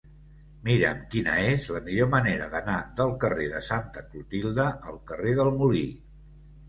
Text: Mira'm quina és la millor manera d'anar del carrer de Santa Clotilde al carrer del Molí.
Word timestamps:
Mira'm 0.67 1.01
quina 1.09 1.35
és 1.49 1.67
la 1.75 1.81
millor 1.89 2.09
manera 2.15 2.47
d'anar 2.55 2.79
del 3.01 3.13
carrer 3.25 3.45
de 3.55 3.61
Santa 3.67 4.03
Clotilde 4.09 4.67
al 4.93 4.99
carrer 5.13 5.37
del 5.43 5.53
Molí. 5.61 5.85